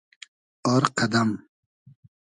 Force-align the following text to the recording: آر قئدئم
آر 0.73 0.83
قئدئم 0.95 1.29